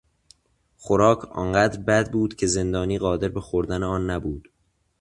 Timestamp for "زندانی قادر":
2.47-3.27